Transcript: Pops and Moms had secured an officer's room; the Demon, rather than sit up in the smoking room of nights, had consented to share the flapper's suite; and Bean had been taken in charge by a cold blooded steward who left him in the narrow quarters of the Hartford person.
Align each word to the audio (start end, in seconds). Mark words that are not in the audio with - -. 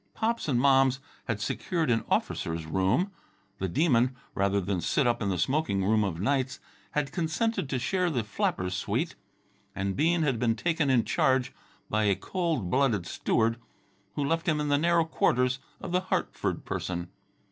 Pops 0.15 0.47
and 0.47 0.59
Moms 0.59 0.99
had 1.25 1.39
secured 1.39 1.91
an 1.91 2.03
officer's 2.09 2.65
room; 2.65 3.11
the 3.59 3.67
Demon, 3.69 4.15
rather 4.33 4.59
than 4.59 4.81
sit 4.81 5.05
up 5.05 5.21
in 5.21 5.29
the 5.29 5.37
smoking 5.37 5.85
room 5.85 6.03
of 6.03 6.19
nights, 6.19 6.59
had 6.93 7.11
consented 7.11 7.69
to 7.69 7.77
share 7.77 8.09
the 8.09 8.23
flapper's 8.23 8.73
suite; 8.73 9.13
and 9.75 9.95
Bean 9.95 10.23
had 10.23 10.39
been 10.39 10.55
taken 10.55 10.89
in 10.89 11.05
charge 11.05 11.53
by 11.87 12.05
a 12.05 12.15
cold 12.15 12.67
blooded 12.71 13.05
steward 13.05 13.57
who 14.15 14.25
left 14.25 14.47
him 14.47 14.59
in 14.59 14.69
the 14.69 14.77
narrow 14.79 15.05
quarters 15.05 15.59
of 15.79 15.91
the 15.91 16.01
Hartford 16.01 16.65
person. 16.65 17.09